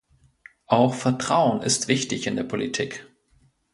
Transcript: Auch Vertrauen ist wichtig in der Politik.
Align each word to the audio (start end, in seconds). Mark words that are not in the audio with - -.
Auch 0.65 0.95
Vertrauen 0.95 1.61
ist 1.61 1.87
wichtig 1.87 2.25
in 2.25 2.35
der 2.35 2.43
Politik. 2.43 3.05